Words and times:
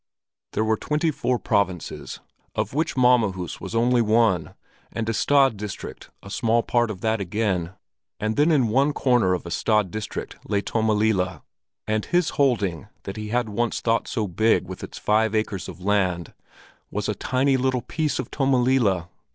There 0.53 0.63
were 0.65 0.77
twenty 0.77 1.11
four 1.11 1.37
provinces, 1.37 2.21
of 2.55 2.73
which 2.73 2.97
Malmohus 2.97 3.61
was 3.61 3.75
only 3.75 4.01
one, 4.01 4.55
and 4.91 5.05
Ystad 5.05 5.57
district 5.57 6.09
a 6.23 6.31
small 6.31 6.63
part 6.63 6.89
of 6.89 7.01
that 7.01 7.21
again; 7.21 7.73
and 8.19 8.35
then 8.35 8.49
in 8.49 8.69
one 8.69 8.93
corner 8.93 9.35
of 9.35 9.43
Ystad 9.43 9.91
district 9.91 10.37
lay 10.43 10.59
Tommelilla, 10.61 11.43
and 11.85 12.05
his 12.05 12.29
holding 12.29 12.87
that 13.03 13.15
he 13.15 13.27
had 13.29 13.47
once 13.47 13.79
thought 13.79 14.07
so 14.07 14.27
big 14.27 14.65
with 14.67 14.83
its 14.83 14.97
five 14.97 15.35
acres 15.35 15.69
of 15.69 15.79
land, 15.79 16.33
was 16.89 17.07
a 17.07 17.13
tiny 17.13 17.55
little 17.55 17.83
piece 17.83 18.17
of 18.17 18.31
Tommelilla! 18.31 19.07